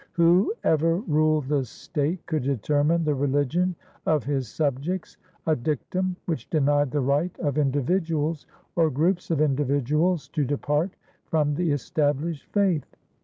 Whoever 0.13 0.95
ruled 1.01 1.45
the 1.45 1.63
state 1.63 2.25
could 2.25 2.41
determine 2.41 3.03
the 3.03 3.13
religion 3.13 3.75
of 4.07 4.23
his 4.23 4.47
subjects, 4.47 5.17
a 5.45 5.55
dictum 5.55 6.15
which 6.25 6.49
denied 6.49 6.89
the 6.89 7.01
right 7.01 7.37
of 7.37 7.59
individuals 7.59 8.47
or 8.75 8.89
groups 8.89 9.29
of 9.29 9.39
individuals 9.41 10.27
to 10.29 10.43
depart 10.43 10.95
from 11.27 11.53
the 11.53 11.69
established 11.71 12.47
faith. 12.51 12.87